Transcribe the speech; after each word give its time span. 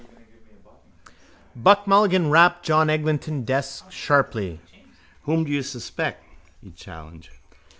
Buck 1.55 1.85
Mulligan 1.85 2.31
rapped 2.31 2.65
John 2.65 2.89
Eglinton's 2.89 3.45
desk 3.45 3.91
sharply. 3.91 4.59
—Whom 5.25 5.43
do 5.43 5.51
you 5.51 5.61
suspect? 5.61 6.23
he 6.59 6.71
challenged. 6.71 7.29